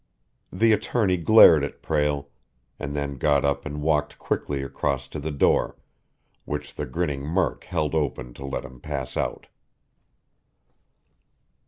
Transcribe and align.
The 0.51 0.73
attorney 0.73 1.15
glared 1.17 1.63
at 1.63 1.83
Prale, 1.83 2.29
and 2.79 2.95
then 2.95 3.17
got 3.19 3.45
up 3.45 3.67
and 3.67 3.83
walked 3.83 4.17
quickly 4.17 4.63
across 4.63 5.07
to 5.09 5.19
the 5.19 5.29
door, 5.29 5.77
which 6.43 6.73
the 6.73 6.87
grinning 6.87 7.21
Murk 7.21 7.65
held 7.65 7.93
open 7.93 8.33
to 8.33 8.43
let 8.47 8.65
him 8.65 8.79
pass 8.79 9.15
out. 9.15 9.45